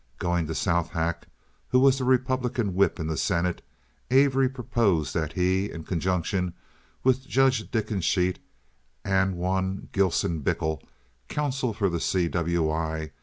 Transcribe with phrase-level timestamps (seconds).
[0.17, 1.25] Going to Southack,
[1.69, 3.61] who was the Republican whip in the senate,
[4.09, 6.55] Avery proposed that he, in conjunction
[7.03, 8.39] with Judge Dickensheets
[9.05, 10.81] and one Gilson Bickel,
[11.27, 12.27] counsel for the C.
[12.27, 12.71] W.
[12.71, 13.11] I.